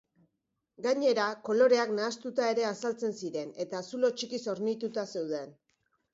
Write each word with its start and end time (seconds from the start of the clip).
Gainera, 0.85 1.25
koloreak 1.49 1.93
nahastuta 1.97 2.47
ere 2.55 2.65
azaltzen 2.71 3.15
ziren 3.21 3.53
eta 3.67 3.83
zulo 3.93 4.13
txikiz 4.17 4.43
hornituta 4.57 5.07
zeuden. 5.17 5.55